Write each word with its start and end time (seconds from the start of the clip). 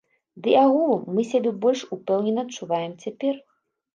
Ды 0.45 0.51
і 0.51 0.55
агулам, 0.67 1.03
мы 1.17 1.25
сябе 1.33 1.51
больш 1.65 1.83
упэўнена 1.97 2.45
адчуваем 2.47 2.97
цяпер. 3.07 3.35